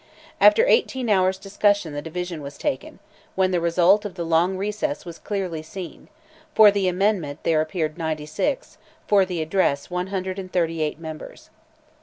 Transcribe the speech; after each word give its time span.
After 0.39 0.65
eighteen 0.65 1.09
hours' 1.11 1.37
discussion 1.37 1.93
the 1.93 2.01
division 2.01 2.41
was 2.41 2.57
taken, 2.57 2.97
when 3.35 3.51
the 3.51 3.61
result 3.61 4.03
of 4.03 4.15
the 4.15 4.23
long 4.23 4.57
recess 4.57 5.05
was 5.05 5.19
clearly 5.19 5.61
seen; 5.61 6.07
for 6.55 6.71
the 6.71 6.87
amendment 6.87 7.43
there 7.43 7.61
appeared 7.61 7.99
96, 7.99 8.79
for 9.05 9.25
the 9.25 9.43
address 9.43 9.91
138 9.91 10.97
members. 10.97 11.51